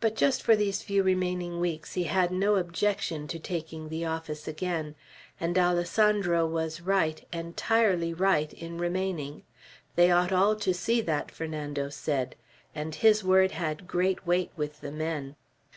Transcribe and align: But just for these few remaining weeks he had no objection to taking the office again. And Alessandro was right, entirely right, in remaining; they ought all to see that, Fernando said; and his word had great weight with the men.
But 0.00 0.16
just 0.16 0.42
for 0.42 0.56
these 0.56 0.82
few 0.82 1.04
remaining 1.04 1.60
weeks 1.60 1.94
he 1.94 2.02
had 2.10 2.32
no 2.32 2.56
objection 2.56 3.28
to 3.28 3.38
taking 3.38 3.88
the 3.88 4.04
office 4.04 4.48
again. 4.48 4.96
And 5.38 5.56
Alessandro 5.56 6.44
was 6.44 6.80
right, 6.80 7.24
entirely 7.32 8.12
right, 8.12 8.52
in 8.52 8.78
remaining; 8.78 9.44
they 9.94 10.10
ought 10.10 10.32
all 10.32 10.56
to 10.56 10.74
see 10.74 11.00
that, 11.02 11.30
Fernando 11.30 11.88
said; 11.88 12.34
and 12.74 12.96
his 12.96 13.22
word 13.22 13.52
had 13.52 13.86
great 13.86 14.26
weight 14.26 14.50
with 14.56 14.80
the 14.80 14.90
men. 14.90 15.36